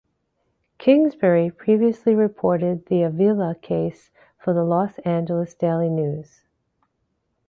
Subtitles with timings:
[0.79, 6.41] Kingsbury previously reported the Avila case for the "Los Angeles Daily News".